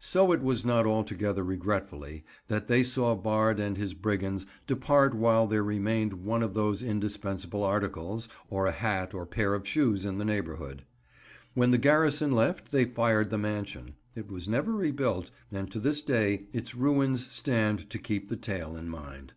So 0.00 0.32
it 0.32 0.42
was 0.42 0.64
not 0.64 0.84
altogether 0.84 1.44
regretfully 1.44 2.24
that 2.48 2.66
they 2.66 2.82
saw 2.82 3.14
Bard 3.14 3.60
and 3.60 3.76
his 3.76 3.94
brigands 3.94 4.44
depart 4.66 5.14
while 5.14 5.46
there 5.46 5.62
remained 5.62 6.24
one 6.24 6.42
of 6.42 6.54
those 6.54 6.82
indispensable 6.82 7.62
articles, 7.62 8.28
or 8.50 8.66
a 8.66 8.72
hat, 8.72 9.14
or 9.14 9.24
pair 9.26 9.54
of 9.54 9.64
shoes 9.64 10.04
in 10.04 10.18
the 10.18 10.24
neighbourhood. 10.24 10.82
When 11.54 11.70
the 11.70 11.78
garrison 11.78 12.32
left, 12.32 12.72
they 12.72 12.84
fired 12.84 13.30
the 13.30 13.38
mansion. 13.38 13.94
It 14.16 14.28
was 14.28 14.48
never 14.48 14.72
rebuilt, 14.72 15.30
and 15.52 15.70
to 15.70 15.78
this 15.78 16.02
day 16.02 16.46
its 16.52 16.74
ruins 16.74 17.28
stand 17.30 17.88
to 17.90 17.98
keep 18.00 18.28
the 18.28 18.36
tale 18.36 18.76
in 18.76 18.88
mind. 18.88 19.34